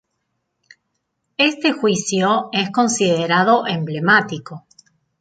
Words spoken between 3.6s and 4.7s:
emblemático,